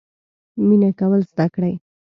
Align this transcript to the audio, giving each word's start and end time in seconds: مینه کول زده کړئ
مینه 0.67 0.89
کول 0.99 1.21
زده 1.31 1.45
کړئ 1.55 1.73